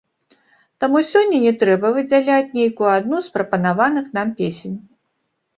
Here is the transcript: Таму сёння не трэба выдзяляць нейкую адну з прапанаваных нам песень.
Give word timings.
Таму 0.83 1.01
сёння 1.09 1.37
не 1.43 1.51
трэба 1.63 1.91
выдзяляць 1.97 2.55
нейкую 2.61 2.89
адну 2.97 3.17
з 3.27 3.37
прапанаваных 3.37 4.09
нам 4.21 4.27
песень. 4.41 4.77